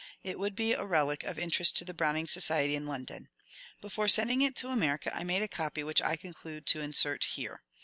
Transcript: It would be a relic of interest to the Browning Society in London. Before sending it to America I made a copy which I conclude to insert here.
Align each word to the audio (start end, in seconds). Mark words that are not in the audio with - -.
It 0.23 0.39
would 0.39 0.55
be 0.55 0.73
a 0.73 0.83
relic 0.83 1.23
of 1.25 1.37
interest 1.37 1.77
to 1.77 1.85
the 1.85 1.93
Browning 1.93 2.25
Society 2.25 2.73
in 2.75 2.87
London. 2.87 3.29
Before 3.81 4.07
sending 4.07 4.41
it 4.41 4.55
to 4.55 4.69
America 4.69 5.15
I 5.15 5.23
made 5.23 5.43
a 5.43 5.47
copy 5.47 5.83
which 5.83 6.01
I 6.01 6.15
conclude 6.15 6.65
to 6.65 6.81
insert 6.81 7.23
here. 7.25 7.61